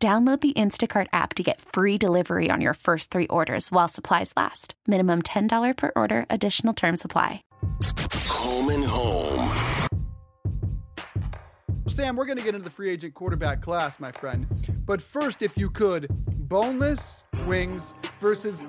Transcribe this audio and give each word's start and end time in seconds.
Download 0.00 0.40
the 0.40 0.52
Instacart 0.52 1.08
app 1.12 1.34
to 1.34 1.42
get 1.42 1.60
free 1.60 1.98
delivery 1.98 2.52
on 2.52 2.60
your 2.60 2.74
first 2.74 3.10
three 3.10 3.26
orders 3.26 3.72
while 3.72 3.88
supplies 3.88 4.32
last. 4.36 4.74
Minimum 4.86 5.22
$10 5.22 5.76
per 5.76 5.90
order, 5.96 6.24
additional 6.30 6.72
term 6.72 6.96
supply. 6.96 7.42
Home 8.28 8.68
and 8.68 8.84
home. 8.84 9.52
Sam, 11.88 12.14
we're 12.14 12.26
going 12.26 12.38
to 12.38 12.44
get 12.44 12.54
into 12.54 12.62
the 12.62 12.70
free 12.70 12.90
agent 12.90 13.14
quarterback 13.14 13.60
class, 13.60 13.98
my 13.98 14.12
friend. 14.12 14.46
But 14.86 15.02
first, 15.02 15.42
if 15.42 15.58
you 15.58 15.68
could, 15.68 16.06
boneless 16.48 17.24
wings 17.48 17.92
versus 18.20 18.62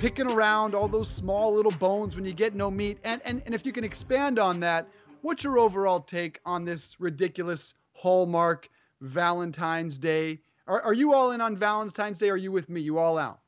picking 0.00 0.28
around 0.28 0.74
all 0.74 0.88
those 0.88 1.08
small 1.08 1.54
little 1.54 1.70
bones 1.70 2.16
when 2.16 2.24
you 2.24 2.32
get 2.32 2.56
no 2.56 2.72
meat. 2.72 2.98
And, 3.04 3.22
and, 3.24 3.40
and 3.46 3.54
if 3.54 3.64
you 3.64 3.70
can 3.70 3.84
expand 3.84 4.40
on 4.40 4.58
that, 4.60 4.88
what's 5.20 5.44
your 5.44 5.60
overall 5.60 6.00
take 6.00 6.40
on 6.44 6.64
this 6.64 6.98
ridiculous 6.98 7.74
Hallmark 7.92 8.68
Valentine's 9.00 9.96
Day? 9.96 10.40
Are, 10.66 10.80
are 10.82 10.94
you 10.94 11.14
all 11.14 11.32
in 11.32 11.40
on 11.40 11.56
Valentine's 11.56 12.18
Day? 12.18 12.30
Or 12.30 12.34
are 12.34 12.36
you 12.36 12.52
with 12.52 12.68
me? 12.68 12.80
You 12.80 12.98
all 12.98 13.18
out? 13.18 13.40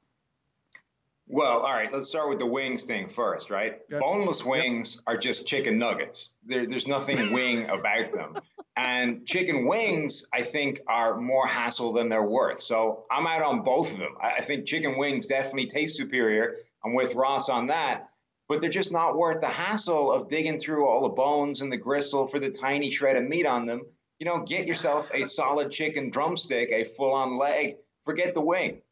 Well, 1.27 1.60
all 1.60 1.73
right, 1.73 1.90
let's 1.90 2.09
start 2.09 2.29
with 2.29 2.38
the 2.38 2.46
wings 2.46 2.84
thing 2.84 3.09
first, 3.09 3.48
right? 3.48 3.80
Yep. 3.88 4.01
Boneless 4.01 4.45
wings 4.45 4.96
yep. 4.96 5.15
are 5.15 5.18
just 5.18 5.46
chicken 5.46 5.79
nuggets. 5.79 6.35
There, 6.45 6.66
there's 6.66 6.87
nothing 6.87 7.32
wing 7.32 7.68
about 7.68 8.12
them. 8.12 8.37
And 8.76 9.24
chicken 9.26 9.66
wings, 9.66 10.26
I 10.32 10.42
think, 10.42 10.80
are 10.87 11.18
more 11.18 11.46
hassle 11.46 11.92
than 11.92 12.09
they're 12.09 12.23
worth. 12.23 12.60
So 12.60 13.04
I'm 13.10 13.26
out 13.26 13.42
on 13.42 13.62
both 13.62 13.92
of 13.92 13.98
them. 13.98 14.16
I 14.20 14.42
think 14.42 14.66
chicken 14.66 14.98
wings 14.98 15.26
definitely 15.26 15.66
taste 15.66 15.96
superior. 15.96 16.57
I'm 16.85 16.92
with 16.92 17.15
Ross 17.15 17.48
on 17.48 17.68
that, 17.68 18.10
but 18.48 18.60
they're 18.60 18.68
just 18.68 18.92
not 18.92 19.16
worth 19.16 19.40
the 19.40 19.48
hassle 19.48 20.12
of 20.12 20.29
digging 20.29 20.59
through 20.59 20.87
all 20.87 21.02
the 21.02 21.15
bones 21.15 21.62
and 21.62 21.73
the 21.73 21.79
gristle 21.79 22.26
for 22.26 22.38
the 22.38 22.51
tiny 22.51 22.90
shred 22.90 23.16
of 23.16 23.24
meat 23.24 23.46
on 23.46 23.65
them. 23.65 23.82
You 24.18 24.26
know, 24.26 24.43
get 24.43 24.66
yourself 24.66 25.10
a 25.12 25.24
solid 25.24 25.70
chicken 25.70 26.10
drumstick, 26.10 26.70
a 26.70 26.84
full 26.84 27.12
on 27.12 27.37
leg. 27.37 27.76
Forget 28.02 28.34
the 28.34 28.40
wing. 28.40 28.82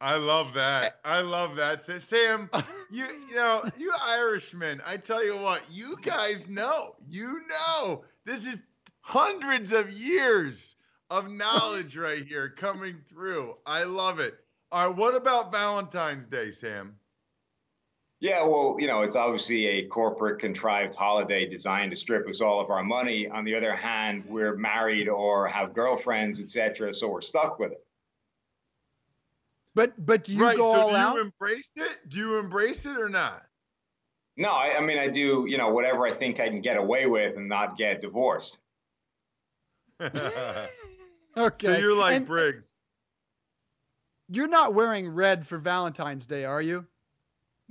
I 0.00 0.16
love 0.16 0.54
that. 0.54 0.84
Eh. 0.84 0.90
I 1.04 1.20
love 1.20 1.54
that. 1.56 1.82
So, 1.82 1.98
Sam, 2.00 2.50
you 2.90 3.06
you 3.28 3.36
know, 3.36 3.62
you 3.78 3.92
Irishmen, 4.08 4.82
I 4.84 4.96
tell 4.96 5.24
you 5.24 5.36
what, 5.36 5.62
you 5.70 5.96
guys 6.02 6.48
know. 6.48 6.96
You 7.08 7.40
know. 7.48 8.04
This 8.24 8.46
is 8.46 8.58
hundreds 9.00 9.72
of 9.72 9.92
years 9.92 10.74
of 11.10 11.30
knowledge 11.30 11.96
right 11.96 12.24
here 12.24 12.48
coming 12.50 13.00
through. 13.06 13.56
I 13.64 13.84
love 13.84 14.18
it. 14.18 14.34
All 14.72 14.88
right, 14.88 14.96
what 14.96 15.14
about 15.14 15.52
Valentine's 15.52 16.26
Day, 16.26 16.50
Sam? 16.50 16.96
Yeah, 18.22 18.44
well, 18.44 18.76
you 18.78 18.86
know, 18.86 19.02
it's 19.02 19.16
obviously 19.16 19.66
a 19.66 19.86
corporate 19.86 20.38
contrived 20.38 20.94
holiday 20.94 21.44
designed 21.44 21.90
to 21.90 21.96
strip 21.96 22.28
us 22.28 22.40
all 22.40 22.60
of 22.60 22.70
our 22.70 22.84
money. 22.84 23.28
On 23.28 23.44
the 23.44 23.52
other 23.52 23.74
hand, 23.74 24.22
we're 24.28 24.54
married 24.54 25.08
or 25.08 25.48
have 25.48 25.74
girlfriends, 25.74 26.40
etc., 26.40 26.94
so 26.94 27.08
we're 27.08 27.20
stuck 27.20 27.58
with 27.58 27.72
it. 27.72 27.84
But 29.74 29.94
but 30.06 30.22
do 30.22 30.34
you 30.34 30.40
right, 30.40 30.56
go 30.56 30.72
so 30.72 30.80
all 30.80 30.90
do 30.90 30.94
out? 30.94 31.14
you 31.16 31.20
embrace 31.22 31.76
it? 31.76 31.98
Do 32.08 32.18
you 32.18 32.38
embrace 32.38 32.86
it 32.86 32.96
or 32.96 33.08
not? 33.08 33.42
No, 34.36 34.52
I, 34.52 34.76
I 34.78 34.80
mean 34.82 34.98
I 34.98 35.08
do. 35.08 35.46
You 35.48 35.58
know, 35.58 35.70
whatever 35.70 36.06
I 36.06 36.10
think 36.10 36.38
I 36.38 36.48
can 36.48 36.60
get 36.60 36.76
away 36.76 37.06
with 37.06 37.36
and 37.36 37.48
not 37.48 37.76
get 37.76 38.00
divorced. 38.00 38.62
okay. 40.00 40.66
So 41.36 41.76
you're 41.76 41.98
like 41.98 42.18
And 42.18 42.26
Briggs. 42.26 42.82
You're 44.28 44.46
not 44.46 44.74
wearing 44.74 45.08
red 45.08 45.44
for 45.44 45.58
Valentine's 45.58 46.26
Day, 46.26 46.44
are 46.44 46.62
you? 46.62 46.86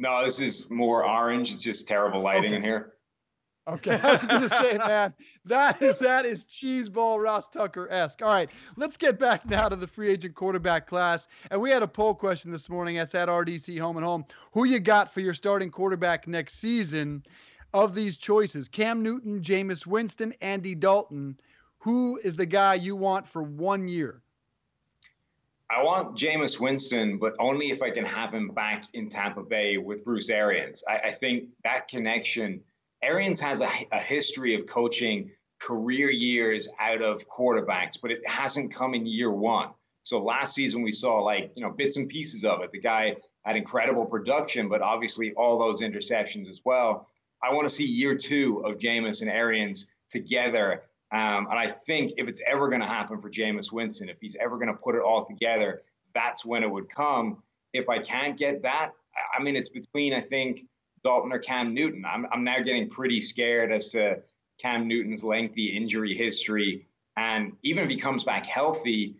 No, 0.02 0.26
this 0.26 0.42
is 0.42 0.72
more 0.72 1.06
orange. 1.08 1.54
It's 1.54 1.62
just 1.62 1.88
terrible 1.88 2.22
lighting 2.22 2.46
Okay. 2.48 2.56
in 2.56 2.64
here. 2.64 2.94
Okay, 3.68 3.92
I 4.02 4.14
was 4.14 4.26
gonna 4.26 4.50
say, 4.50 4.76
man, 4.88 5.14
that 5.46 5.80
is 5.84 6.00
that 6.00 6.26
is 6.26 6.46
cheeseball 6.46 7.24
Ross 7.24 7.48
Tucker 7.48 7.88
esque. 7.92 8.24
All 8.24 8.28
right, 8.30 8.50
let's 8.76 8.98
get 8.98 9.20
back 9.20 9.46
now 9.46 9.70
to 9.70 9.76
the 9.76 9.86
free 9.86 10.10
agent 10.10 10.34
quarterback 10.34 10.88
class. 10.88 11.28
And 11.52 11.62
we 11.62 11.70
had 11.70 11.84
a 11.84 11.88
poll 11.88 12.16
question 12.16 12.52
this 12.52 12.68
morning. 12.68 12.96
That's 12.98 13.14
at 13.14 13.28
RDC 13.30 13.80
Home 13.80 13.98
and 13.98 14.06
Home. 14.06 14.26
Who 14.54 14.64
you 14.64 14.80
got 14.80 15.14
for 15.14 15.20
your 15.20 15.36
starting 15.36 15.70
quarterback 15.70 16.28
next 16.28 16.56
season? 16.56 17.24
Of 17.74 17.94
these 17.94 18.18
choices, 18.18 18.68
Cam 18.68 19.04
Newton, 19.04 19.40
Jameis 19.42 19.86
Winston, 19.86 20.34
Andy 20.42 20.74
Dalton. 20.74 21.40
Who 21.78 22.18
is 22.24 22.36
the 22.36 22.48
guy 22.48 22.74
you 22.74 22.96
want 22.96 23.28
for 23.28 23.44
one 23.44 23.88
year? 23.88 24.24
I 25.72 25.84
want 25.84 26.18
Jameis 26.18 26.59
Winston, 26.59 27.18
but 27.18 27.34
only 27.40 27.72
if 27.72 27.82
I 27.82 27.92
can 27.92 28.04
have 28.04 28.34
him 28.34 28.50
back 28.50 28.84
in 28.94 29.09
Tampa 29.09 29.42
Bay 29.42 29.78
with 29.78 30.04
Bruce 30.04 30.30
Arians. 30.30 30.84
I, 30.88 30.98
I 30.98 31.12
think 31.12 31.50
that 31.64 31.88
connection. 31.88 32.62
Arians 33.02 33.40
has 33.40 33.62
a, 33.62 33.70
a 33.94 34.00
history 34.00 34.54
of 34.56 34.68
coaching 34.68 35.32
career 35.62 36.09
years 36.09 36.68
out 36.78 37.02
of 37.02 37.26
quarterbacks, 37.30 37.98
but 38.02 38.12
it 38.12 38.28
hasn't 38.28 38.74
come 38.74 38.94
in 38.96 39.06
year 39.06 39.32
one. 39.32 39.70
So 40.04 40.22
last 40.22 40.56
season 40.56 40.82
we 40.82 40.92
saw 40.92 41.20
like 41.20 41.52
you 41.56 41.64
know 41.64 41.72
bits 41.72 41.96
and 41.96 42.09
pieces 42.09 42.44
of 42.44 42.62
it. 42.62 42.72
The 42.74 42.80
guy 42.80 43.16
had 43.46 43.56
incredible 43.56 44.06
production, 44.06 44.68
but 44.68 44.82
obviously 44.82 45.34
all 45.34 45.58
those 45.58 45.82
interceptions 45.82 46.50
as 46.50 46.59
well. 46.66 47.08
I 47.42 47.53
want 47.53 47.68
to 47.70 47.74
see 47.74 47.86
year 47.86 48.16
two 48.16 48.66
of 48.66 48.78
Jameis 48.78 49.22
and 49.22 49.32
Arians 49.32 49.90
together. 50.09 50.84
Um, 51.12 51.48
and 51.50 51.60
I 51.60 51.68
think 51.68 52.14
if 52.18 52.28
it's 52.28 52.42
ever 52.48 52.70
going 52.70 52.82
to 52.82 52.88
happen 52.88 53.20
for 53.20 53.30
Jameis 53.30 53.72
Winston, 53.72 54.08
if 54.08 54.18
he's 54.22 54.38
ever 54.38 54.58
going 54.58 54.70
to 54.70 54.82
put 54.82 54.96
it 54.96 55.02
all 55.02 55.26
together, 55.26 55.82
that's 56.14 56.46
when 56.46 56.64
it 56.64 56.72
would 56.72 56.90
come. 56.90 57.44
If 57.74 57.90
I 57.90 58.00
can't 58.00 58.38
get 58.38 58.62
that, 58.64 58.92
I 59.38 59.44
mean, 59.44 59.56
it's 59.56 59.70
between, 59.70 60.14
I 60.14 60.22
think, 60.22 60.66
Dalton 61.04 61.34
or 61.34 61.40
Cam 61.40 61.74
Newton. 61.74 62.06
I'm, 62.06 62.26
I'm 62.32 62.44
now 62.44 62.60
getting 62.60 62.90
pretty 62.90 63.22
scared 63.22 63.72
as 63.72 63.90
to 63.90 64.22
Cam 64.62 64.88
Newton's 64.88 65.24
lengthy 65.24 65.68
injury 65.68 66.16
history. 66.16 66.88
And 67.18 67.54
even 67.64 67.84
if 67.84 67.90
he 67.90 67.98
comes 67.98 68.24
back 68.24 68.46
healthy, 68.46 69.16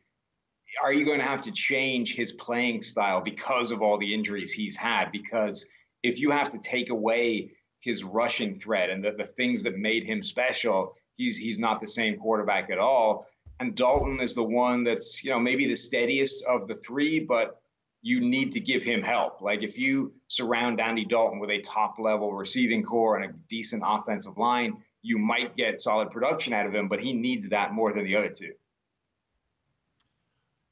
are 0.82 0.94
you 0.94 1.06
going 1.06 1.20
to 1.20 1.26
have 1.26 1.42
to 1.44 1.52
change 1.52 2.16
his 2.16 2.32
playing 2.32 2.82
style 2.82 3.20
because 3.20 3.72
of 3.72 3.82
all 3.82 3.98
the 3.98 4.14
injuries 4.14 4.52
he's 4.52 4.78
had? 4.78 5.12
Because 5.12 5.66
if 6.04 6.20
you 6.20 6.32
have 6.32 6.50
to 6.52 6.60
take 6.60 6.90
away 6.90 7.52
his 7.82 8.04
rushing 8.04 8.56
threat 8.56 8.90
and 8.90 9.04
the, 9.04 9.12
the 9.12 9.26
things 9.26 9.64
that 9.64 9.78
made 9.78 10.06
him 10.06 10.24
special, 10.24 10.96
he's 11.22 11.38
he's 11.38 11.60
not 11.60 11.80
the 11.80 11.88
same 11.88 12.18
quarterback 12.18 12.70
at 12.70 12.80
all. 12.80 13.28
And 13.60 13.76
Dalton 13.76 14.20
is 14.20 14.34
the 14.34 14.44
one 14.44 14.84
that's, 14.84 15.24
you 15.24 15.30
know, 15.30 15.40
maybe 15.40 15.68
the 15.68 15.76
steadiest 15.76 16.44
of 16.46 16.68
the 16.68 16.74
three, 16.74 17.20
but 17.20 17.62
you 18.02 18.20
need 18.20 18.52
to 18.54 18.60
give 18.60 18.82
him 18.82 19.04
help. 19.04 19.42
Like 19.42 19.62
if 19.62 19.78
you 19.78 20.14
surround 20.28 20.82
Andy 20.82 21.06
Dalton 21.06 21.40
with 21.40 21.52
a 21.52 21.60
top 21.60 22.00
level 22.00 22.34
receiving 22.34 22.82
corps 22.84 23.18
and 23.18 23.26
a 23.26 23.34
decent 23.48 23.84
offensive 23.86 24.38
line, 24.40 24.78
you 25.04 25.20
might 25.20 25.56
get 25.56 25.80
solid 25.80 26.10
production 26.10 26.54
out 26.54 26.66
of 26.66 26.74
him, 26.74 26.88
but 26.88 27.00
he 27.00 27.14
needs 27.14 27.50
that 27.50 27.72
more 27.72 27.94
than 27.94 28.04
the 28.04 28.16
other 28.16 28.30
two. 28.30 28.54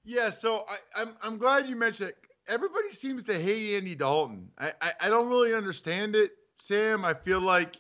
Yeah, 0.03 0.31
so 0.31 0.65
I, 0.67 1.01
I'm 1.01 1.15
I'm 1.21 1.37
glad 1.37 1.67
you 1.67 1.75
mentioned 1.75 2.09
it. 2.09 2.17
Everybody 2.47 2.91
seems 2.91 3.23
to 3.25 3.37
hate 3.37 3.77
Andy 3.77 3.93
Dalton. 3.93 4.49
I, 4.57 4.73
I, 4.81 4.91
I 5.01 5.09
don't 5.09 5.29
really 5.29 5.53
understand 5.53 6.15
it, 6.15 6.31
Sam. 6.57 7.05
I 7.05 7.13
feel 7.13 7.41
like 7.41 7.75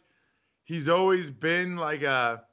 he's 0.65 0.87
always 0.87 1.31
been 1.31 1.75
like 1.75 2.03
a 2.03 2.43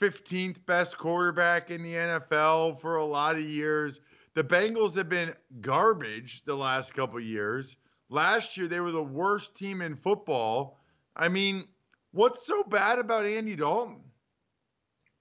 15th 0.00 0.64
best 0.66 0.96
quarterback 0.96 1.70
in 1.70 1.82
the 1.82 1.94
NFL 1.94 2.80
for 2.80 2.96
a 2.96 3.04
lot 3.04 3.34
of 3.34 3.42
years. 3.42 4.00
The 4.34 4.44
Bengals 4.44 4.94
have 4.94 5.08
been 5.08 5.34
garbage 5.60 6.44
the 6.44 6.54
last 6.54 6.94
couple 6.94 7.18
years. 7.18 7.76
Last 8.08 8.56
year 8.56 8.68
they 8.68 8.80
were 8.80 8.92
the 8.92 9.02
worst 9.02 9.56
team 9.56 9.82
in 9.82 9.96
football. 9.96 10.78
I 11.16 11.28
mean, 11.28 11.64
what's 12.12 12.46
so 12.46 12.62
bad 12.62 12.98
about 12.98 13.26
Andy 13.26 13.56
Dalton? 13.56 14.00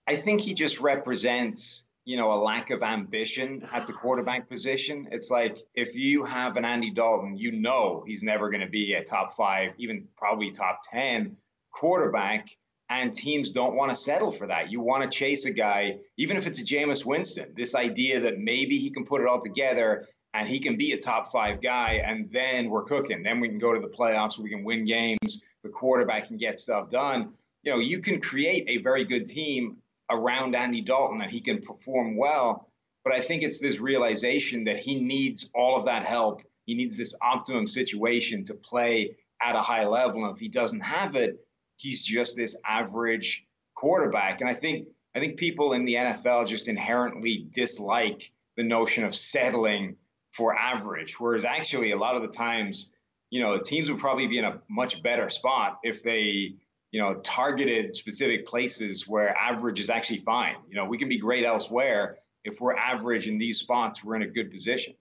I 0.08 0.16
think 0.16 0.42
he 0.42 0.54
just 0.54 0.80
represents, 0.80 1.88
you 2.06 2.16
know, 2.16 2.32
a 2.32 2.40
lack 2.40 2.70
of 2.70 2.84
ambition 2.84 3.68
at 3.74 3.88
the 3.88 3.94
quarterback 3.94 4.48
position. 4.48 5.10
It's 5.12 5.30
like 5.30 5.58
if 5.76 5.96
you 5.96 6.24
have 6.24 6.56
an 6.56 6.64
Andy 6.64 6.92
Dalton, 6.92 7.36
you 7.38 7.52
know 7.52 8.04
he's 8.08 8.24
never 8.24 8.50
going 8.50 8.62
to 8.62 8.70
be 8.70 8.94
a 8.94 9.04
top 9.04 9.36
five, 9.36 9.74
even 9.78 10.08
probably 10.16 10.52
top 10.52 10.80
10 10.90 11.36
quarterback. 11.72 12.48
And 12.90 13.14
teams 13.14 13.52
don't 13.52 13.76
want 13.76 13.90
to 13.90 13.96
settle 13.96 14.32
for 14.32 14.48
that. 14.48 14.72
You 14.72 14.80
want 14.80 15.04
to 15.04 15.18
chase 15.18 15.46
a 15.46 15.52
guy, 15.52 15.98
even 16.16 16.38
if 16.38 16.48
it's 16.48 16.62
a 16.62 16.64
Jameis 16.64 17.06
Winston, 17.06 17.54
this 17.56 17.76
idea 17.76 18.22
that 18.22 18.40
maybe 18.40 18.78
he 18.78 18.90
can 18.90 19.06
put 19.06 19.22
it 19.22 19.28
all 19.28 19.42
together 19.42 20.08
and 20.34 20.48
he 20.48 20.60
can 20.60 20.78
be 20.78 20.92
a 20.92 20.98
top 20.98 21.32
five 21.32 21.62
guy, 21.62 22.02
and 22.06 22.32
then 22.32 22.70
we're 22.70 22.84
cooking. 22.84 23.24
Then 23.24 23.40
we 23.40 23.50
can 23.50 23.58
go 23.58 23.74
to 23.74 23.80
the 23.80 23.88
playoffs, 23.88 24.38
we 24.38 24.50
can 24.50 24.64
win 24.64 24.86
games, 24.86 25.44
the 25.64 25.70
quarterback 25.70 26.28
can 26.28 26.38
get 26.38 26.60
stuff 26.60 26.90
done. 26.90 27.34
You 27.64 27.72
know, 27.72 27.80
you 27.80 28.00
can 28.00 28.22
create 28.22 28.66
a 28.70 28.78
very 28.78 29.04
good 29.04 29.26
team 29.26 29.78
around 30.10 30.56
Andy 30.56 30.82
Dalton 30.82 31.22
and 31.22 31.32
he 31.32 31.42
can 31.42 31.62
perform 31.62 32.16
well. 32.16 32.70
But 33.04 33.14
I 33.14 33.22
think 33.22 33.44
it's 33.44 33.60
this 33.60 33.80
realization 33.80 34.66
that 34.66 34.78
he 34.78 35.02
needs 35.02 35.50
all 35.56 35.78
of 35.78 35.86
that 35.86 36.06
help. 36.06 36.42
He 36.66 36.76
needs 36.76 36.98
this 36.98 37.16
optimum 37.22 37.66
situation 37.66 38.44
to 38.46 38.54
play 38.54 39.16
at 39.42 39.56
a 39.56 39.62
high 39.62 39.86
level. 39.86 40.26
And 40.26 40.36
if 40.36 40.40
he 40.40 40.50
doesn't 40.50 40.82
have 40.82 41.16
it, 41.16 41.40
he's 41.78 42.04
just 42.04 42.36
this 42.36 42.56
average 42.66 43.46
quarterback. 43.76 44.42
And 44.42 44.50
I 44.50 44.54
think 44.54 44.88
I 45.16 45.20
think 45.20 45.38
people 45.38 45.74
in 45.74 45.86
the 45.86 45.96
NFL 45.96 46.48
just 46.48 46.68
inherently 46.68 47.48
dislike 47.52 48.32
the 48.56 48.64
notion 48.64 49.04
of 49.04 49.16
settling 49.16 49.96
for 50.32 50.56
average, 50.56 51.20
whereas 51.20 51.46
actually 51.46 51.92
a 51.92 51.98
lot 51.98 52.16
of 52.16 52.22
the 52.22 52.28
times, 52.28 52.92
you 53.32 53.42
know, 53.42 53.58
the 53.58 53.64
teams 53.64 53.90
would 53.90 54.00
probably 54.00 54.28
be 54.28 54.38
in 54.38 54.46
a 54.46 54.62
much 54.70 55.02
better 55.02 55.30
spot 55.30 55.80
if 55.84 56.04
they, 56.04 56.56
you 56.92 57.02
know, 57.02 57.16
targeted 57.16 57.96
specific 57.96 58.46
places 58.46 59.08
where 59.08 59.36
average 59.36 59.80
is 59.80 59.90
actually 59.90 60.20
fine. 60.20 60.58
You 60.70 60.76
know, 60.76 60.86
we 60.86 60.98
can 60.98 61.10
be 61.10 61.18
great 61.18 61.46
elsewhere. 61.46 62.18
If 62.44 62.62
we're 62.62 62.76
average 62.76 63.28
in 63.28 63.40
these 63.40 63.58
spots, 63.60 64.04
we're 64.04 64.16
in 64.16 64.22
a 64.22 64.28
good 64.28 64.52
position. 64.52 64.94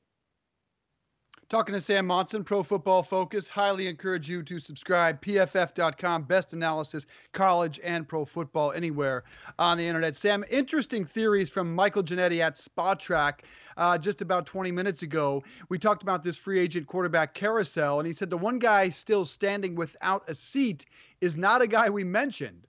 Talking 1.48 1.75
to 1.75 1.81
Sam 1.81 2.08
Monson, 2.08 2.43
Pro 2.43 2.64
Football 2.64 3.04
Focus. 3.04 3.46
Highly 3.46 3.87
encourage 3.87 4.28
you 4.28 4.43
to 4.43 4.58
subscribe. 4.58 5.22
PFF.com, 5.22 6.25
best 6.25 6.54
analysis, 6.54 7.06
college 7.31 7.78
and 7.84 8.08
pro 8.08 8.25
football 8.25 8.72
anywhere 8.72 9.22
on 9.56 9.78
the 9.78 9.87
internet. 9.87 10.16
Sam, 10.16 10.44
interesting 10.50 11.04
theories 11.04 11.48
from 11.48 11.72
Michael 11.72 12.02
Ginnitti 12.02 12.40
at 12.40 12.56
Spotrac 12.56 13.43
uh, 13.76 13.96
just 13.96 14.22
about 14.22 14.46
20 14.46 14.72
minutes 14.72 15.02
ago. 15.02 15.44
We 15.69 15.78
talked 15.78 16.02
about 16.02 16.25
this 16.25 16.37
free 16.37 16.58
agent 16.58 16.88
quarterback 16.88 17.32
carousel, 17.34 18.00
and 18.00 18.08
he 18.08 18.12
said 18.12 18.28
the 18.28 18.37
one 18.37 18.58
guy 18.58 18.88
still 18.88 19.25
standing 19.25 19.76
without 19.76 20.28
a 20.28 20.34
seat 20.34 20.84
is 21.20 21.37
not 21.37 21.62
a 21.62 21.69
guy 21.69 21.90
we 21.90 22.02
mentioned. 22.02 22.66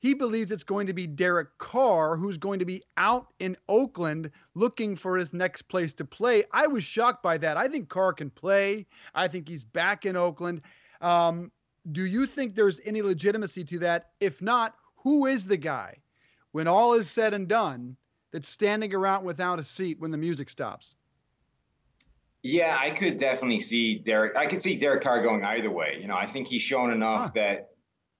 He 0.00 0.14
believes 0.14 0.52
it's 0.52 0.62
going 0.62 0.86
to 0.86 0.92
be 0.92 1.06
Derek 1.06 1.58
Carr, 1.58 2.16
who's 2.16 2.38
going 2.38 2.60
to 2.60 2.64
be 2.64 2.82
out 2.96 3.28
in 3.40 3.56
Oakland 3.68 4.30
looking 4.54 4.94
for 4.94 5.16
his 5.16 5.32
next 5.32 5.62
place 5.62 5.92
to 5.94 6.04
play. 6.04 6.44
I 6.52 6.68
was 6.68 6.84
shocked 6.84 7.22
by 7.22 7.36
that. 7.38 7.56
I 7.56 7.66
think 7.66 7.88
Carr 7.88 8.12
can 8.12 8.30
play. 8.30 8.86
I 9.14 9.26
think 9.26 9.48
he's 9.48 9.64
back 9.64 10.06
in 10.06 10.16
Oakland. 10.16 10.62
Um, 11.00 11.50
do 11.90 12.04
you 12.04 12.26
think 12.26 12.54
there's 12.54 12.80
any 12.84 13.02
legitimacy 13.02 13.64
to 13.64 13.78
that? 13.80 14.10
If 14.20 14.40
not, 14.40 14.74
who 14.96 15.26
is 15.26 15.46
the 15.46 15.56
guy, 15.56 15.96
when 16.52 16.68
all 16.68 16.94
is 16.94 17.10
said 17.10 17.34
and 17.34 17.48
done, 17.48 17.96
that's 18.30 18.48
standing 18.48 18.94
around 18.94 19.24
without 19.24 19.58
a 19.58 19.64
seat 19.64 19.98
when 19.98 20.10
the 20.10 20.18
music 20.18 20.50
stops? 20.50 20.94
Yeah, 22.42 22.76
I 22.78 22.90
could 22.90 23.16
definitely 23.16 23.60
see 23.60 23.98
Derek. 23.98 24.36
I 24.36 24.46
could 24.46 24.60
see 24.60 24.76
Derek 24.76 25.02
Carr 25.02 25.22
going 25.22 25.44
either 25.44 25.70
way. 25.70 25.98
You 26.00 26.06
know, 26.06 26.16
I 26.16 26.26
think 26.26 26.46
he's 26.46 26.62
shown 26.62 26.92
enough 26.92 27.20
huh. 27.20 27.30
that 27.34 27.70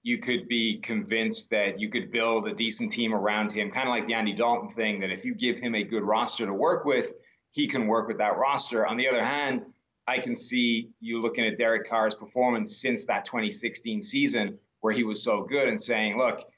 you 0.09 0.17
could 0.17 0.47
be 0.47 0.79
convinced 0.79 1.51
that 1.51 1.79
you 1.79 1.87
could 1.87 2.11
build 2.11 2.47
a 2.47 2.53
decent 2.53 2.89
team 2.89 3.13
around 3.13 3.51
him, 3.51 3.69
kind 3.69 3.87
of 3.87 3.93
like 3.93 4.07
the 4.07 4.15
Andy 4.15 4.33
Dalton 4.33 4.69
thing, 4.69 4.99
that 5.01 5.11
if 5.11 5.23
you 5.23 5.35
give 5.35 5.59
him 5.59 5.75
a 5.75 5.83
good 5.83 6.01
roster 6.01 6.47
to 6.47 6.53
work 6.53 6.83
with, 6.83 7.13
he 7.51 7.67
can 7.67 7.85
work 7.85 8.07
with 8.07 8.17
that 8.17 8.35
roster. 8.35 8.87
On 8.87 8.97
the 8.97 9.07
other 9.07 9.23
hand, 9.23 9.65
I 10.07 10.17
can 10.17 10.35
see 10.35 10.89
you 10.99 11.21
looking 11.21 11.45
at 11.45 11.57
Derek 11.57 11.87
Carr's 11.87 12.15
performance 12.15 12.81
since 12.81 13.05
that 13.05 13.23
2016 13.23 14.01
season 14.01 14.57
where 14.81 14.93
he 14.93 15.03
was 15.03 15.21
so 15.21 15.43
good 15.43 15.67
and 15.67 15.79
saying, 15.79 16.17
look, 16.17 16.49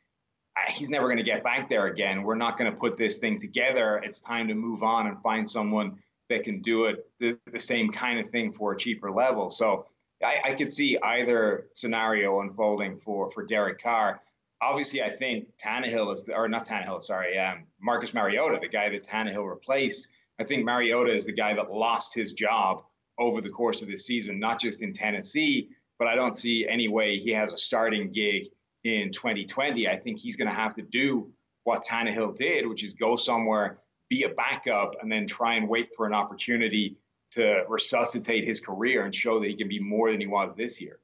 he's 0.69 0.89
never 0.89 1.07
going 1.07 1.17
to 1.17 1.23
get 1.23 1.43
back 1.43 1.67
there 1.67 1.87
again. 1.87 2.23
We're 2.23 2.35
not 2.35 2.57
going 2.57 2.71
to 2.71 2.77
put 2.77 2.95
this 2.95 3.17
thing 3.17 3.37
together. 3.37 4.01
It's 4.01 4.21
time 4.21 4.47
to 4.47 4.53
move 4.53 4.81
on 4.81 5.07
and 5.07 5.21
find 5.21 5.47
someone 5.47 5.97
that 6.29 6.45
can 6.45 6.61
do 6.61 6.85
it 6.85 7.05
the, 7.19 7.37
the 7.51 7.59
same 7.59 7.91
kind 7.91 8.17
of 8.17 8.29
thing 8.29 8.53
for 8.53 8.71
a 8.71 8.77
cheaper 8.77 9.11
level. 9.11 9.49
So 9.49 9.87
I, 10.23 10.41
I 10.45 10.53
could 10.53 10.71
see 10.71 10.97
either 11.01 11.67
scenario 11.73 12.41
unfolding 12.41 12.97
for 12.99 13.31
for 13.31 13.45
Derek 13.45 13.81
Carr. 13.81 14.21
Obviously, 14.61 15.01
I 15.01 15.09
think 15.09 15.47
Tannehill 15.57 16.13
is, 16.13 16.23
the, 16.23 16.37
or 16.37 16.47
not 16.47 16.67
Tannehill, 16.67 17.01
sorry, 17.01 17.37
um, 17.39 17.63
Marcus 17.81 18.13
Mariota, 18.13 18.59
the 18.61 18.67
guy 18.67 18.89
that 18.89 19.03
Tannehill 19.03 19.49
replaced. 19.49 20.09
I 20.39 20.43
think 20.43 20.65
Mariota 20.65 21.13
is 21.13 21.25
the 21.25 21.31
guy 21.31 21.53
that 21.55 21.71
lost 21.71 22.13
his 22.13 22.33
job 22.33 22.83
over 23.17 23.41
the 23.41 23.49
course 23.49 23.81
of 23.81 23.87
this 23.87 24.05
season, 24.05 24.39
not 24.39 24.59
just 24.59 24.81
in 24.81 24.93
Tennessee, 24.93 25.69
but 25.97 26.07
I 26.07 26.15
don't 26.15 26.33
see 26.33 26.67
any 26.67 26.87
way 26.87 27.17
he 27.17 27.31
has 27.31 27.53
a 27.53 27.57
starting 27.57 28.11
gig 28.11 28.47
in 28.83 29.11
2020. 29.11 29.87
I 29.87 29.97
think 29.97 30.19
he's 30.19 30.35
going 30.35 30.47
to 30.49 30.55
have 30.55 30.73
to 30.75 30.81
do 30.81 31.31
what 31.63 31.83
Tannehill 31.83 32.35
did, 32.35 32.67
which 32.67 32.83
is 32.83 32.93
go 32.93 33.15
somewhere, 33.15 33.79
be 34.09 34.23
a 34.23 34.29
backup, 34.29 34.95
and 35.01 35.11
then 35.11 35.27
try 35.27 35.55
and 35.55 35.69
wait 35.69 35.89
for 35.95 36.05
an 36.05 36.13
opportunity 36.13 36.97
to 37.31 37.65
resuscitate 37.67 38.45
his 38.45 38.59
career 38.59 39.03
and 39.03 39.15
show 39.15 39.39
that 39.39 39.47
he 39.47 39.55
can 39.55 39.67
be 39.67 39.79
more 39.79 40.11
than 40.11 40.21
he 40.21 40.27
was 40.27 40.55
this 40.55 40.81
year. 40.81 40.99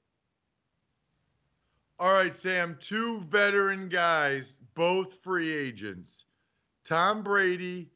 All 1.99 2.11
right, 2.11 2.35
Sam, 2.35 2.77
two 2.79 3.21
veteran 3.21 3.89
guys, 3.89 4.55
both 4.75 5.15
free 5.23 5.51
agents. 5.51 6.25
Tom 6.83 7.23
Brady, 7.23 7.89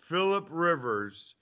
Philip 0.00 0.46
Rivers. 0.50 1.36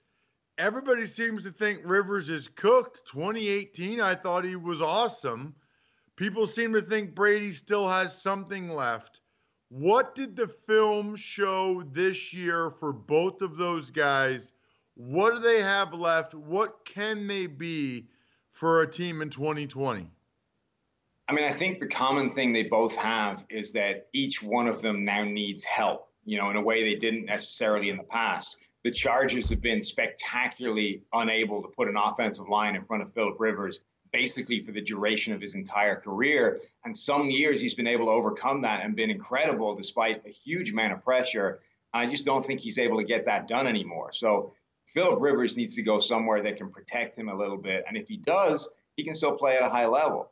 Everybody 0.57 1.07
seems 1.07 1.43
to 1.43 1.51
think 1.51 1.81
Rivers 1.83 2.29
is 2.29 2.47
cooked. 2.47 3.03
2018, 3.11 4.01
I 4.01 4.15
thought 4.15 4.45
he 4.45 4.55
was 4.55 4.81
awesome. 4.81 5.55
People 6.15 6.47
seem 6.47 6.73
to 6.75 6.83
think 6.83 7.15
Brady 7.15 7.51
still 7.51 7.89
has 7.89 8.23
something 8.23 8.69
left. 8.69 9.21
What 9.69 10.15
did 10.15 10.37
the 10.37 10.47
film 10.47 11.17
show 11.17 11.83
this 11.91 12.33
year 12.33 12.71
for 12.71 12.93
both 12.93 13.43
of 13.43 13.57
those 13.57 13.91
guys 13.91 14.53
what 14.95 15.35
do 15.35 15.41
they 15.41 15.61
have 15.61 15.95
left? 15.95 16.35
What 16.35 16.85
can 16.85 17.27
they 17.27 17.47
be 17.47 18.09
for 18.53 18.83
a 18.83 18.91
team 18.91 19.23
in 19.23 19.31
2020? 19.31 20.09
I 21.27 21.33
mean, 21.33 21.45
I 21.45 21.53
think 21.53 21.81
the 21.81 21.87
common 21.87 22.33
thing 22.33 22.53
they 22.53 22.65
both 22.65 22.95
have 22.97 23.45
is 23.51 23.73
that 23.73 24.07
each 24.13 24.43
one 24.43 24.69
of 24.69 24.83
them 24.83 25.05
now 25.05 25.25
needs 25.25 25.65
help, 25.65 26.09
you 26.25 26.37
know, 26.37 26.51
in 26.51 26.57
a 26.57 26.61
way 26.61 26.85
they 26.85 26.99
didn't 26.99 27.25
necessarily 27.25 27.89
in 27.89 27.97
the 27.97 28.05
past. 28.05 28.59
The 28.83 28.91
Chargers 28.91 29.49
have 29.49 29.63
been 29.63 29.81
spectacularly 29.81 31.03
unable 31.13 31.63
to 31.63 31.69
put 31.69 31.89
an 31.89 31.97
offensive 31.97 32.49
line 32.49 32.77
in 32.77 32.83
front 32.83 33.03
of 33.03 33.13
Philip 33.13 33.41
Rivers 33.41 33.81
basically 34.13 34.61
for 34.61 34.71
the 34.71 34.81
duration 34.81 35.33
of 35.33 35.41
his 35.41 35.57
entire 35.57 35.97
career. 35.97 36.61
And 36.85 36.97
some 36.97 37.31
years 37.31 37.61
he's 37.61 37.75
been 37.75 37.89
able 37.89 38.07
to 38.07 38.13
overcome 38.13 38.61
that 38.61 38.85
and 38.85 38.95
been 38.95 39.11
incredible 39.11 39.75
despite 39.75 40.25
a 40.25 40.31
huge 40.31 40.71
amount 40.71 40.93
of 40.93 41.03
pressure. 41.03 41.61
I 41.93 42.07
just 42.07 42.25
don't 42.25 42.45
think 42.45 42.61
he's 42.61 42.79
able 42.79 42.99
to 42.99 43.05
get 43.05 43.25
that 43.25 43.49
done 43.49 43.67
anymore. 43.67 44.13
So 44.13 44.53
Philip 44.87 45.21
Rivers 45.21 45.57
needs 45.57 45.75
to 45.77 45.83
go 45.83 45.99
somewhere 45.99 46.43
that 46.43 46.57
can 46.57 46.71
protect 46.71 47.17
him 47.19 47.29
a 47.29 47.35
little 47.35 47.57
bit. 47.57 47.85
And 47.89 47.97
if 47.97 48.09
he 48.09 48.17
does, 48.17 48.69
he 48.97 49.05
can 49.05 49.15
still 49.15 49.37
play 49.37 49.57
at 49.57 49.63
a 49.63 49.69
high 49.69 49.87
level. 49.87 50.31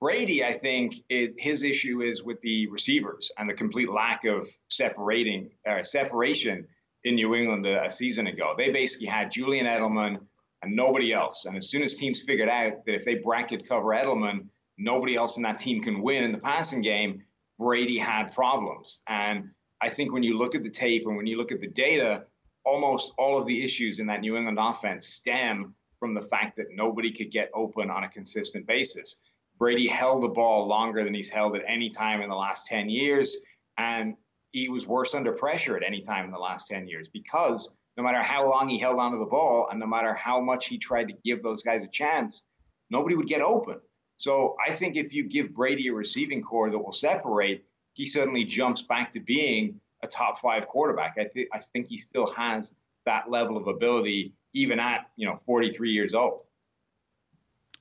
Brady, 0.00 0.44
I 0.44 0.52
think, 0.52 0.96
is 1.08 1.34
his 1.38 1.62
issue 1.62 2.02
is 2.02 2.22
with 2.22 2.40
the 2.42 2.66
receivers 2.68 3.32
and 3.38 3.48
the 3.48 3.54
complete 3.54 3.88
lack 3.88 4.24
of 4.24 4.48
separating 4.68 5.50
uh, 5.66 5.82
separation 5.82 6.66
in 7.04 7.14
New 7.14 7.34
England 7.34 7.66
a, 7.66 7.84
a 7.84 7.90
season 7.90 8.26
ago. 8.26 8.54
They 8.56 8.70
basically 8.70 9.06
had 9.06 9.30
Julian 9.30 9.66
Edelman 9.66 10.20
and 10.62 10.76
nobody 10.76 11.12
else. 11.12 11.44
And 11.44 11.56
as 11.56 11.68
soon 11.68 11.82
as 11.82 11.94
teams 11.94 12.20
figured 12.20 12.48
out 12.48 12.84
that 12.86 12.94
if 12.94 13.04
they 13.04 13.16
bracket 13.16 13.68
cover 13.68 13.88
Edelman, 13.88 14.46
nobody 14.78 15.14
else 15.14 15.36
in 15.36 15.42
that 15.44 15.58
team 15.58 15.82
can 15.82 16.02
win 16.02 16.24
in 16.24 16.32
the 16.32 16.38
passing 16.38 16.82
game, 16.82 17.22
Brady 17.58 17.98
had 17.98 18.34
problems. 18.34 19.02
And 19.08 19.50
I 19.80 19.90
think 19.90 20.12
when 20.12 20.22
you 20.22 20.36
look 20.36 20.54
at 20.54 20.62
the 20.62 20.70
tape 20.70 21.06
and 21.06 21.16
when 21.16 21.26
you 21.26 21.36
look 21.36 21.52
at 21.52 21.60
the 21.60 21.68
data, 21.68 22.26
almost 22.64 23.12
all 23.18 23.38
of 23.38 23.46
the 23.46 23.64
issues 23.64 23.98
in 23.98 24.06
that 24.06 24.20
New 24.20 24.36
England 24.36 24.58
offense 24.60 25.06
stem 25.06 25.74
from 25.98 26.14
the 26.14 26.22
fact 26.22 26.56
that 26.56 26.66
nobody 26.72 27.10
could 27.10 27.30
get 27.30 27.50
open 27.54 27.90
on 27.90 28.04
a 28.04 28.08
consistent 28.08 28.66
basis. 28.66 29.22
Brady 29.58 29.86
held 29.86 30.22
the 30.22 30.28
ball 30.28 30.66
longer 30.66 31.04
than 31.04 31.14
he's 31.14 31.30
held 31.30 31.56
at 31.56 31.62
any 31.66 31.90
time 31.90 32.20
in 32.20 32.28
the 32.28 32.34
last 32.34 32.66
10 32.66 32.88
years. 32.88 33.36
And 33.78 34.16
he 34.52 34.68
was 34.68 34.86
worse 34.86 35.14
under 35.14 35.32
pressure 35.32 35.76
at 35.76 35.82
any 35.82 36.00
time 36.00 36.26
in 36.26 36.30
the 36.30 36.38
last 36.38 36.68
10 36.68 36.86
years 36.86 37.08
because 37.08 37.76
no 37.96 38.02
matter 38.02 38.22
how 38.22 38.48
long 38.48 38.68
he 38.68 38.78
held 38.78 38.98
onto 38.98 39.18
the 39.18 39.24
ball 39.24 39.68
and 39.70 39.78
no 39.78 39.86
matter 39.86 40.14
how 40.14 40.40
much 40.40 40.66
he 40.66 40.78
tried 40.78 41.08
to 41.08 41.14
give 41.24 41.42
those 41.42 41.62
guys 41.62 41.84
a 41.84 41.88
chance, 41.88 42.44
nobody 42.90 43.14
would 43.14 43.26
get 43.26 43.40
open. 43.40 43.80
So 44.16 44.56
I 44.64 44.72
think 44.72 44.96
if 44.96 45.12
you 45.12 45.24
give 45.24 45.54
Brady 45.54 45.88
a 45.88 45.92
receiving 45.92 46.42
corps 46.42 46.70
that 46.70 46.78
will 46.78 46.92
separate, 46.92 47.64
he 47.94 48.06
suddenly 48.06 48.44
jumps 48.44 48.82
back 48.82 49.10
to 49.12 49.20
being 49.20 49.80
a 50.04 50.06
top 50.06 50.38
five 50.38 50.66
quarterback. 50.66 51.16
I 51.18 51.24
think 51.24 51.48
I 51.52 51.58
think 51.58 51.88
he 51.88 51.98
still 51.98 52.26
has 52.32 52.74
that 53.06 53.30
level 53.30 53.56
of 53.56 53.66
ability 53.66 54.32
even 54.52 54.78
at 54.78 55.10
you 55.16 55.26
know 55.26 55.40
43 55.46 55.90
years 55.90 56.14
old. 56.14 56.42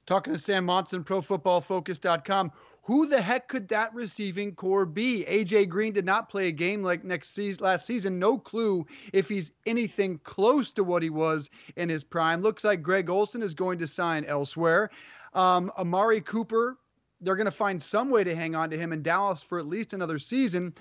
Talking 0.05 0.33
to 0.33 0.39
Sam 0.39 0.65
Monson, 0.65 1.03
ProFootballFocus.com. 1.03 2.51
Who 2.85 3.05
the 3.07 3.21
heck 3.21 3.47
could 3.47 3.69
that 3.69 3.93
receiving 3.93 4.53
corps 4.53 4.85
be? 4.85 5.23
AJ 5.29 5.69
Green 5.69 5.93
did 5.93 6.03
not 6.03 6.27
play 6.27 6.49
a 6.49 6.51
game 6.51 6.83
like 6.83 7.05
next 7.05 7.33
season, 7.33 7.63
last 7.63 7.85
season. 7.85 8.19
No 8.19 8.37
clue 8.37 8.85
if 9.13 9.29
he's 9.29 9.51
anything 9.65 10.19
close 10.23 10.71
to 10.71 10.83
what 10.83 11.01
he 11.01 11.09
was 11.09 11.49
in 11.77 11.87
his 11.87 12.03
prime. 12.03 12.41
Looks 12.41 12.65
like 12.65 12.81
Greg 12.81 13.09
Olsen 13.09 13.41
is 13.41 13.53
going 13.53 13.79
to 13.79 13.87
sign 13.87 14.25
elsewhere. 14.25 14.89
Um, 15.33 15.71
Amari 15.77 16.19
Cooper, 16.19 16.77
they're 17.21 17.37
going 17.37 17.45
to 17.45 17.51
find 17.51 17.81
some 17.81 18.09
way 18.09 18.25
to 18.25 18.35
hang 18.35 18.53
on 18.53 18.69
to 18.71 18.77
him 18.77 18.91
in 18.91 19.01
Dallas 19.01 19.41
for 19.41 19.57
at 19.57 19.67
least 19.67 19.93
another 19.93 20.19
season. 20.19 20.73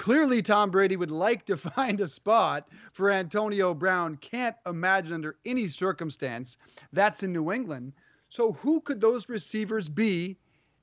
Clearly, 0.00 0.40
Tom 0.40 0.70
Brady 0.70 0.96
would 0.96 1.10
like 1.10 1.44
to 1.44 1.56
find 1.58 2.00
a 2.00 2.08
spot 2.08 2.66
for 2.90 3.10
Antonio 3.10 3.74
Brown. 3.74 4.16
Can't 4.16 4.56
imagine 4.64 5.12
under 5.12 5.36
any 5.44 5.68
circumstance 5.68 6.56
that's 6.94 7.22
in 7.22 7.34
New 7.34 7.52
England. 7.52 7.92
So, 8.30 8.52
who 8.52 8.80
could 8.80 8.98
those 8.98 9.28
receivers 9.28 9.90
be 9.90 10.38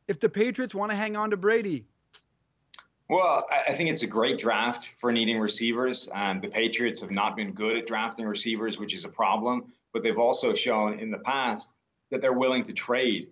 if 0.08 0.20
the 0.20 0.30
Patriots 0.30 0.76
want 0.76 0.92
to 0.92 0.96
hang 0.96 1.16
on 1.16 1.32
to 1.32 1.38
Brady? 1.38 1.88
Well, 3.10 3.48
I 3.50 3.74
think 3.74 3.90
it's 3.90 4.04
a 4.04 4.08
great 4.08 4.38
draft 4.38 4.86
for 4.86 5.12
needing 5.12 5.40
receivers. 5.40 6.08
Um, 6.14 6.40
the 6.40 6.50
Patriots 6.50 7.02
have 7.02 7.10
not 7.10 7.36
been 7.36 7.54
good 7.54 7.76
at 7.76 7.88
drafting 7.88 8.28
receivers, 8.28 8.78
which 8.78 8.94
is 8.94 9.04
a 9.04 9.10
problem. 9.10 9.74
But 9.94 10.04
they've 10.04 10.20
also 10.20 10.54
shown 10.54 11.00
in 11.00 11.10
the 11.10 11.18
past 11.18 11.74
that 12.12 12.22
they're 12.22 12.34
willing 12.34 12.62
to 12.66 12.74
trade 12.74 13.30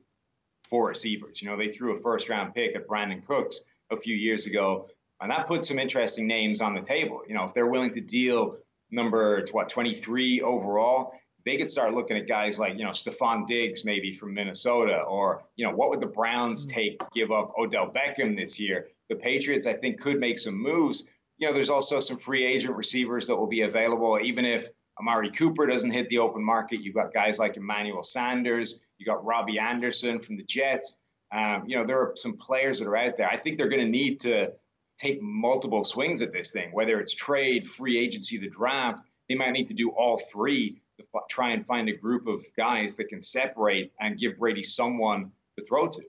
for 0.67 0.87
receivers. 0.87 1.43
You 1.43 1.49
know, 1.49 1.57
they 1.57 1.69
threw 1.69 1.93
a 1.93 1.99
first 1.99 2.27
round 2.27 2.55
pick 2.55 2.75
at 2.75 2.87
Brandin 2.87 3.23
Cooks 3.23 3.69
a 3.91 3.97
few 3.97 4.15
years 4.15 4.47
ago, 4.47 4.89
and 5.21 5.31
that 5.31 5.47
puts 5.47 5.67
some 5.67 5.79
interesting 5.79 6.27
names 6.27 6.61
on 6.61 6.73
the 6.73 6.81
table. 6.81 7.21
You 7.27 7.35
know, 7.35 7.43
if 7.43 7.53
they're 7.53 7.67
willing 7.67 7.91
to 7.91 8.01
deal 8.01 8.57
number 8.91 9.43
what 9.51 9.69
23 9.69 10.41
overall, 10.41 11.13
they 11.45 11.57
could 11.57 11.69
start 11.69 11.93
looking 11.93 12.17
at 12.17 12.27
guys 12.27 12.57
like, 12.57 12.77
you 12.77 12.83
know, 12.83 12.89
Stefon 12.89 13.45
Diggs 13.45 13.85
maybe 13.85 14.11
from 14.11 14.33
Minnesota, 14.33 15.01
or, 15.03 15.43
you 15.55 15.65
know, 15.65 15.73
what 15.73 15.89
would 15.89 15.99
the 15.99 16.07
Browns 16.07 16.65
mm. 16.65 16.69
take 16.71 16.99
to 16.99 17.07
give 17.13 17.31
up 17.31 17.53
Odell 17.57 17.91
Beckham 17.91 18.35
this 18.35 18.59
year? 18.59 18.87
The 19.09 19.15
Patriots, 19.15 19.67
I 19.67 19.73
think, 19.73 20.01
could 20.01 20.19
make 20.19 20.39
some 20.39 20.55
moves. 20.55 21.07
You 21.37 21.47
know, 21.47 21.53
there's 21.53 21.69
also 21.69 21.99
some 21.99 22.17
free 22.17 22.43
agent 22.43 22.75
receivers 22.75 23.27
that 23.27 23.35
will 23.35 23.47
be 23.47 23.61
available, 23.61 24.19
even 24.21 24.43
if 24.43 24.69
Amari 24.99 25.29
Cooper 25.29 25.67
doesn't 25.67 25.91
hit 25.91 26.09
the 26.09 26.17
open 26.17 26.43
market. 26.43 26.81
You've 26.81 26.95
got 26.95 27.13
guys 27.13 27.37
like 27.37 27.57
Emmanuel 27.57 28.03
Sanders. 28.03 28.83
You 28.97 29.05
got 29.05 29.23
Robby 29.23 29.59
Anderson 29.59 30.19
from 30.19 30.37
the 30.37 30.43
Jets. 30.43 31.03
Um, 31.31 31.63
you 31.67 31.77
know, 31.77 31.85
there 31.85 31.99
are 31.99 32.13
some 32.15 32.37
players 32.37 32.79
that 32.79 32.87
are 32.87 32.95
out 32.95 33.17
there. 33.17 33.27
I 33.27 33.35
think 33.35 33.57
they're 33.57 33.67
going 33.67 33.83
to 33.83 33.89
need 33.89 34.19
to 34.21 34.53
take 34.97 35.21
multiple 35.21 35.83
swings 35.83 36.21
at 36.21 36.31
this 36.31 36.51
thing, 36.51 36.71
whether 36.71 36.99
it's 36.99 37.13
trade, 37.13 37.67
free 37.67 37.97
agency, 37.97 38.37
the 38.37 38.49
draft. 38.49 39.05
They 39.27 39.35
might 39.35 39.51
need 39.51 39.67
to 39.67 39.73
do 39.73 39.89
all 39.89 40.17
three 40.17 40.81
to 40.97 41.05
f- 41.13 41.27
try 41.29 41.51
and 41.51 41.65
find 41.65 41.89
a 41.89 41.95
group 41.95 42.27
of 42.27 42.45
guys 42.55 42.95
that 42.95 43.09
can 43.09 43.21
separate 43.21 43.91
and 43.99 44.17
give 44.17 44.37
Brady 44.37 44.63
someone 44.63 45.31
to 45.57 45.65
throw 45.65 45.87
to. 45.87 46.01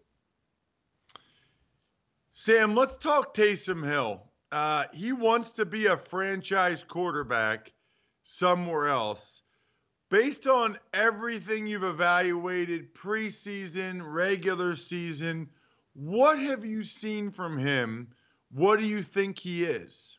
Sam, 2.32 2.74
let's 2.74 2.96
talk 2.96 3.34
Taysom 3.34 3.84
Hill. 3.84 4.22
Uh, 4.52 4.84
he 4.92 5.12
wants 5.12 5.52
to 5.52 5.64
be 5.64 5.86
a 5.86 5.96
franchise 5.96 6.84
quarterback 6.84 7.72
somewhere 8.22 8.88
else. 8.88 9.42
Based 10.08 10.46
on 10.46 10.78
everything 10.94 11.66
you've 11.66 11.82
evaluated 11.82 12.94
preseason, 12.94 14.00
regular 14.04 14.76
season, 14.76 15.48
what 15.94 16.38
have 16.38 16.64
you 16.64 16.84
seen 16.84 17.30
from 17.30 17.58
him? 17.58 18.08
What 18.50 18.78
do 18.78 18.86
you 18.86 19.02
think 19.02 19.38
he 19.38 19.64
is? 19.64 20.18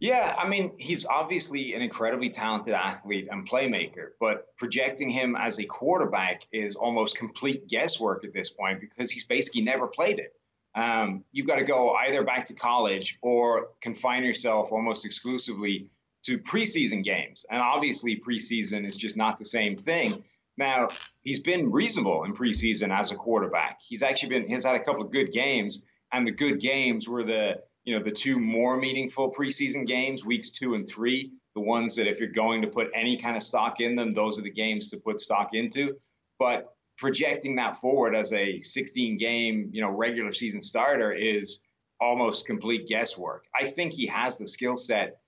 Yeah, 0.00 0.36
I 0.38 0.48
mean, 0.48 0.74
he's 0.78 1.04
obviously 1.06 1.74
an 1.74 1.82
incredibly 1.82 2.30
talented 2.30 2.72
athlete 2.72 3.28
and 3.30 3.48
playmaker, 3.48 4.10
but 4.20 4.56
projecting 4.56 5.10
him 5.10 5.34
as 5.34 5.58
a 5.58 5.64
quarterback 5.64 6.46
is 6.52 6.76
almost 6.76 7.18
complete 7.18 7.66
guesswork 7.66 8.24
at 8.24 8.32
this 8.32 8.48
point 8.48 8.80
because 8.80 9.10
he's 9.10 9.24
basically 9.24 9.62
never 9.62 9.88
played 9.88 10.20
it. 10.20 10.34
Um, 10.76 11.24
you've 11.32 11.48
got 11.48 11.56
to 11.56 11.64
go 11.64 11.94
either 11.94 12.22
back 12.22 12.46
to 12.46 12.54
college 12.54 13.18
or 13.22 13.70
confine 13.80 14.22
yourself 14.22 14.70
almost 14.70 15.04
exclusively 15.04 15.90
to 16.22 16.38
preseason 16.38 17.02
games. 17.02 17.44
And 17.50 17.60
obviously, 17.60 18.20
preseason 18.20 18.86
is 18.86 18.96
just 18.96 19.16
not 19.16 19.38
the 19.38 19.44
same 19.44 19.76
thing. 19.76 20.22
Now, 20.56 20.88
he's 21.22 21.40
been 21.40 21.72
reasonable 21.72 22.22
in 22.24 22.34
preseason 22.34 22.96
as 22.96 23.10
a 23.10 23.16
quarterback. 23.16 23.80
He's 23.80 24.02
actually 24.02 24.28
been, 24.28 24.48
he's 24.48 24.64
had 24.64 24.76
a 24.76 24.84
couple 24.84 25.02
of 25.02 25.10
good 25.10 25.32
games, 25.32 25.84
and 26.12 26.26
the 26.26 26.32
good 26.32 26.60
games 26.60 27.08
were 27.08 27.22
the 27.22 27.62
you 27.84 27.96
know 27.96 28.02
the 28.02 28.10
two 28.10 28.38
more 28.38 28.76
meaningful 28.76 29.32
preseason 29.32 29.86
games, 29.86 30.24
weeks 30.24 30.50
two 30.50 30.74
and 30.74 30.86
three, 30.86 31.32
the 31.54 31.60
ones 31.60 31.96
that 31.96 32.06
if 32.06 32.20
you're 32.20 32.28
going 32.28 32.62
to 32.62 32.68
put 32.68 32.90
any 32.94 33.16
kind 33.16 33.36
of 33.36 33.42
stock 33.42 33.80
in 33.80 33.96
them, 33.96 34.12
those 34.12 34.38
are 34.38 34.42
the 34.42 34.50
games 34.50 34.88
to 34.88 34.98
put 34.98 35.20
stock 35.20 35.54
into. 35.54 35.96
But 36.38 36.74
projecting 36.98 37.56
that 37.56 37.76
forward 37.76 38.14
as 38.14 38.32
a 38.32 38.60
16 38.60 39.16
game, 39.16 39.70
you 39.72 39.80
know, 39.80 39.90
regular 39.90 40.32
season 40.32 40.60
starter 40.60 41.12
is 41.12 41.62
almost 42.00 42.46
complete 42.46 42.88
guesswork. 42.88 43.46
I 43.58 43.66
think 43.66 43.92
he 43.92 44.06
has 44.06 44.36
the 44.36 44.46
skill 44.46 44.76
set 44.76 45.20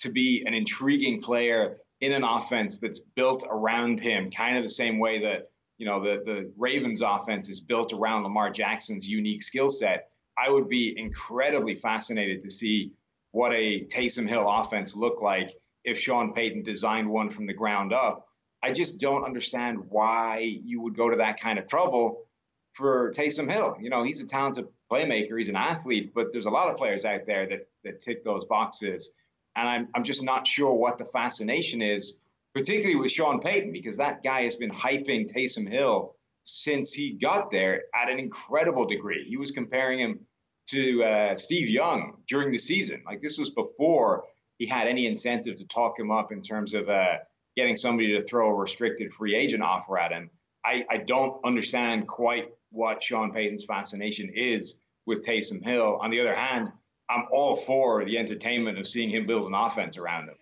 to 0.00 0.10
be 0.10 0.44
an 0.46 0.54
intriguing 0.54 1.22
player 1.22 1.78
in 2.00 2.12
an 2.12 2.24
offense 2.24 2.78
that's 2.78 2.98
built 2.98 3.44
around 3.48 4.00
him, 4.00 4.30
kind 4.30 4.56
of 4.56 4.62
the 4.62 4.68
same 4.68 4.98
way 4.98 5.20
that 5.20 5.50
you 5.78 5.86
know 5.86 6.00
the 6.00 6.22
the 6.24 6.52
Ravens 6.56 7.02
offense 7.02 7.48
is 7.48 7.60
built 7.60 7.92
around 7.92 8.22
Lamar 8.24 8.50
Jackson's 8.50 9.08
unique 9.08 9.42
skill 9.42 9.70
set. 9.70 10.10
I 10.36 10.50
would 10.50 10.68
be 10.68 10.98
incredibly 10.98 11.74
fascinated 11.74 12.42
to 12.42 12.50
see 12.50 12.92
what 13.32 13.52
a 13.52 13.84
Taysom 13.84 14.28
Hill 14.28 14.46
offense 14.48 14.96
looked 14.96 15.22
like 15.22 15.54
if 15.84 15.98
Sean 15.98 16.32
Payton 16.32 16.62
designed 16.62 17.08
one 17.08 17.30
from 17.30 17.46
the 17.46 17.52
ground 17.52 17.92
up. 17.92 18.28
I 18.62 18.72
just 18.72 19.00
don't 19.00 19.24
understand 19.24 19.90
why 19.90 20.38
you 20.38 20.80
would 20.80 20.96
go 20.96 21.10
to 21.10 21.16
that 21.16 21.38
kind 21.38 21.58
of 21.58 21.66
trouble 21.66 22.24
for 22.72 23.12
Taysom 23.12 23.50
Hill. 23.50 23.76
You 23.80 23.90
know, 23.90 24.02
he's 24.02 24.22
a 24.22 24.26
talented 24.26 24.66
playmaker, 24.90 25.36
he's 25.36 25.48
an 25.48 25.56
athlete, 25.56 26.12
but 26.14 26.32
there's 26.32 26.46
a 26.46 26.50
lot 26.50 26.68
of 26.68 26.76
players 26.76 27.04
out 27.04 27.26
there 27.26 27.46
that 27.46 27.68
that 27.84 28.00
tick 28.00 28.24
those 28.24 28.44
boxes. 28.44 29.12
And 29.56 29.68
I'm 29.68 29.88
I'm 29.94 30.04
just 30.04 30.22
not 30.22 30.46
sure 30.46 30.72
what 30.72 30.98
the 30.98 31.04
fascination 31.04 31.82
is, 31.82 32.20
particularly 32.54 32.96
with 32.96 33.12
Sean 33.12 33.40
Payton, 33.40 33.72
because 33.72 33.98
that 33.98 34.22
guy 34.22 34.42
has 34.42 34.56
been 34.56 34.70
hyping 34.70 35.30
Taysom 35.30 35.68
Hill 35.68 36.16
since 36.44 36.92
he 36.92 37.12
got 37.12 37.50
there 37.50 37.84
at 37.94 38.10
an 38.10 38.18
incredible 38.18 38.86
degree. 38.86 39.24
He 39.24 39.36
was 39.36 39.50
comparing 39.50 39.98
him 39.98 40.20
to 40.68 41.02
uh, 41.02 41.36
Steve 41.36 41.68
Young 41.68 42.18
during 42.28 42.50
the 42.50 42.58
season. 42.58 43.02
Like 43.04 43.20
this 43.20 43.38
was 43.38 43.50
before 43.50 44.24
he 44.58 44.66
had 44.66 44.86
any 44.86 45.06
incentive 45.06 45.56
to 45.56 45.66
talk 45.66 45.98
him 45.98 46.10
up 46.10 46.32
in 46.32 46.40
terms 46.40 46.74
of 46.74 46.88
uh, 46.88 47.18
getting 47.56 47.76
somebody 47.76 48.14
to 48.14 48.22
throw 48.22 48.50
a 48.50 48.54
restricted 48.54 49.12
free 49.12 49.34
agent 49.34 49.62
offer 49.62 49.98
at 49.98 50.12
him. 50.12 50.30
I, 50.64 50.84
I 50.88 50.98
don't 50.98 51.44
understand 51.44 52.06
quite 52.06 52.48
what 52.70 53.02
Sean 53.02 53.32
Payton's 53.32 53.64
fascination 53.64 54.30
is 54.34 54.82
with 55.06 55.26
Taysom 55.26 55.62
Hill. 55.62 55.98
On 56.00 56.10
the 56.10 56.20
other 56.20 56.34
hand, 56.34 56.70
I'm 57.10 57.24
all 57.30 57.56
for 57.56 58.04
the 58.04 58.18
entertainment 58.18 58.78
of 58.78 58.88
seeing 58.88 59.10
him 59.10 59.26
build 59.26 59.46
an 59.46 59.54
offense 59.54 59.98
around 59.98 60.28
him. 60.28 60.36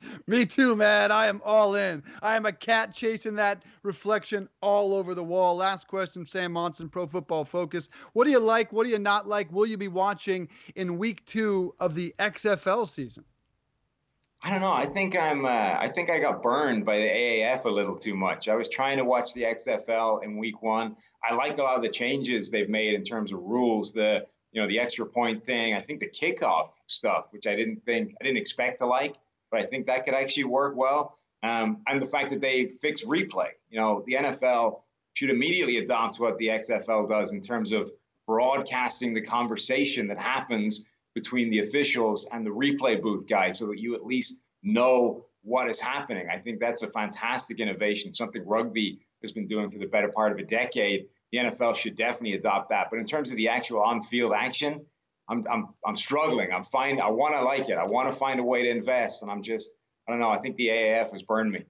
Me 0.26 0.46
too, 0.46 0.76
man. 0.76 1.10
I 1.10 1.26
am 1.26 1.40
all 1.44 1.74
in. 1.74 2.02
I 2.22 2.36
am 2.36 2.46
a 2.46 2.52
cat 2.52 2.94
chasing 2.94 3.34
that 3.36 3.62
reflection 3.82 4.48
all 4.60 4.94
over 4.94 5.14
the 5.14 5.24
wall. 5.24 5.56
Last 5.56 5.88
question, 5.88 6.26
Sam 6.26 6.52
Monson, 6.52 6.88
Pro 6.88 7.06
Football 7.06 7.44
Focus. 7.44 7.88
What 8.12 8.24
do 8.24 8.30
you 8.30 8.38
like? 8.38 8.72
What 8.72 8.84
do 8.84 8.90
you 8.90 8.98
not 8.98 9.26
like? 9.26 9.50
Will 9.52 9.66
you 9.66 9.76
be 9.76 9.88
watching 9.88 10.48
in 10.74 10.98
week 10.98 11.24
two 11.26 11.74
of 11.80 11.94
the 11.94 12.14
XFL 12.18 12.88
season? 12.88 13.24
I 14.42 14.50
don't 14.50 14.60
know. 14.60 14.72
I 14.72 14.84
think 14.84 15.16
I'm. 15.16 15.46
Uh, 15.46 15.76
I 15.78 15.88
think 15.88 16.10
I 16.10 16.18
got 16.18 16.42
burned 16.42 16.84
by 16.84 16.98
the 16.98 17.08
AAF 17.08 17.64
a 17.64 17.70
little 17.70 17.96
too 17.96 18.14
much. 18.14 18.48
I 18.48 18.54
was 18.54 18.68
trying 18.68 18.98
to 18.98 19.04
watch 19.04 19.32
the 19.32 19.42
XFL 19.42 20.22
in 20.22 20.36
week 20.36 20.62
one. 20.62 20.94
I 21.28 21.34
like 21.34 21.56
a 21.58 21.62
lot 21.62 21.76
of 21.76 21.82
the 21.82 21.88
changes 21.88 22.50
they've 22.50 22.68
made 22.68 22.94
in 22.94 23.02
terms 23.02 23.32
of 23.32 23.40
rules. 23.40 23.92
The 23.92 24.26
you 24.52 24.60
know 24.60 24.68
the 24.68 24.78
extra 24.78 25.06
point 25.06 25.42
thing. 25.42 25.74
I 25.74 25.80
think 25.80 26.00
the 26.00 26.08
kickoff 26.08 26.72
stuff, 26.86 27.28
which 27.30 27.46
I 27.46 27.56
didn't 27.56 27.84
think 27.84 28.14
I 28.20 28.24
didn't 28.24 28.36
expect 28.36 28.78
to 28.78 28.86
like 28.86 29.16
but 29.50 29.60
I 29.60 29.64
think 29.64 29.86
that 29.86 30.04
could 30.04 30.14
actually 30.14 30.44
work 30.44 30.76
well. 30.76 31.18
Um, 31.42 31.82
and 31.86 32.00
the 32.00 32.06
fact 32.06 32.30
that 32.30 32.40
they 32.40 32.66
fix 32.66 33.04
replay. 33.04 33.50
You 33.68 33.80
know, 33.80 34.02
the 34.06 34.14
NFL 34.14 34.80
should 35.14 35.30
immediately 35.30 35.78
adopt 35.78 36.18
what 36.18 36.38
the 36.38 36.48
XFL 36.48 37.08
does 37.08 37.32
in 37.32 37.40
terms 37.40 37.72
of 37.72 37.90
broadcasting 38.26 39.14
the 39.14 39.20
conversation 39.20 40.08
that 40.08 40.18
happens 40.18 40.88
between 41.14 41.48
the 41.48 41.60
officials 41.60 42.28
and 42.32 42.44
the 42.44 42.50
replay 42.50 43.00
booth 43.00 43.26
guys 43.26 43.58
so 43.58 43.66
that 43.68 43.78
you 43.78 43.94
at 43.94 44.04
least 44.04 44.42
know 44.62 45.24
what 45.42 45.70
is 45.70 45.80
happening. 45.80 46.28
I 46.30 46.38
think 46.38 46.58
that's 46.58 46.82
a 46.82 46.88
fantastic 46.88 47.60
innovation, 47.60 48.12
something 48.12 48.44
rugby 48.44 48.98
has 49.22 49.32
been 49.32 49.46
doing 49.46 49.70
for 49.70 49.78
the 49.78 49.86
better 49.86 50.08
part 50.08 50.32
of 50.32 50.38
a 50.38 50.44
decade. 50.44 51.06
The 51.32 51.38
NFL 51.38 51.76
should 51.76 51.96
definitely 51.96 52.34
adopt 52.34 52.70
that. 52.70 52.88
But 52.90 52.98
in 52.98 53.06
terms 53.06 53.30
of 53.30 53.36
the 53.36 53.48
actual 53.48 53.80
on 53.80 54.02
field 54.02 54.32
action, 54.36 54.84
I'm 55.28 55.44
I'm 55.50 55.68
I'm 55.84 55.96
struggling. 55.96 56.52
I'm 56.52 56.64
fine. 56.64 57.00
I 57.00 57.10
want 57.10 57.34
to 57.34 57.42
like 57.42 57.68
it. 57.68 57.78
I 57.78 57.86
want 57.86 58.08
to 58.10 58.16
find 58.16 58.40
a 58.40 58.44
way 58.44 58.62
to 58.62 58.70
invest, 58.70 59.22
and 59.22 59.30
I'm 59.30 59.42
just 59.42 59.76
I 60.06 60.12
don't 60.12 60.20
know. 60.20 60.30
I 60.30 60.38
think 60.38 60.56
the 60.56 60.68
AAF 60.68 61.12
has 61.12 61.22
burned 61.22 61.52
me. 61.52 61.64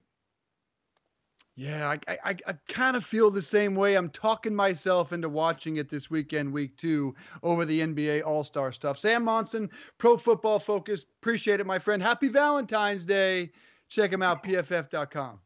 Yeah, 1.55 1.89
I, 1.89 2.17
I, 2.23 2.35
I 2.45 2.53
kind 2.67 2.95
of 2.95 3.03
feel 3.03 3.31
the 3.31 3.41
same 3.41 3.73
way. 3.73 3.95
I'm 3.95 4.11
talking 4.11 4.53
myself 4.53 5.11
into 5.11 5.27
watching 5.27 5.77
it 5.77 5.89
this 5.89 6.07
weekend, 6.07 6.53
week 6.53 6.77
two, 6.77 7.15
over 7.41 7.65
the 7.65 7.81
NBA 7.81 8.23
All 8.23 8.43
Star 8.43 8.71
stuff. 8.71 8.99
Sam 8.99 9.23
Monson, 9.23 9.71
Pro 9.97 10.17
Football 10.17 10.59
Focus. 10.59 11.07
Appreciate 11.19 11.59
it, 11.59 11.65
my 11.65 11.79
friend. 11.79 12.01
Happy 12.01 12.27
Valentine's 12.27 13.05
Day. 13.05 13.49
Check 13.89 14.13
him 14.13 14.21
out, 14.21 14.43
pff.com. 14.43 15.39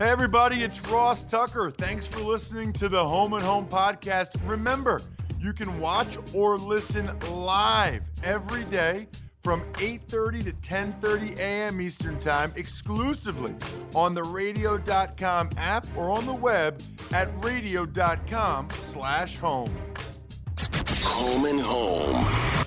Hey, 0.00 0.08
everybody, 0.08 0.64
it's 0.64 0.80
Ross 0.88 1.22
Tucker. 1.22 1.70
Thanks 1.70 2.06
for 2.08 2.20
listening 2.20 2.72
to 2.72 2.88
the 2.88 3.04
Home 3.04 3.34
and 3.34 3.42
Home 3.42 3.68
podcast. 3.68 4.30
Remember, 4.48 5.00
you 5.40 5.52
can 5.52 5.80
watch 5.80 6.18
or 6.34 6.58
listen 6.58 7.10
live 7.30 8.02
every 8.22 8.64
day 8.64 9.08
from 9.42 9.62
8:30 9.74 10.44
to 10.44 10.52
10:30 10.52 11.38
a.m. 11.38 11.80
Eastern 11.80 12.20
Time 12.20 12.52
exclusively 12.56 13.54
on 13.94 14.12
the 14.12 14.22
radio.com 14.22 15.48
app 15.56 15.86
or 15.96 16.10
on 16.10 16.26
the 16.26 16.34
web 16.34 16.82
at 17.12 17.30
radio.com/home. 17.42 19.70
Home 21.02 21.46
and 21.46 21.60
home. 21.60 22.66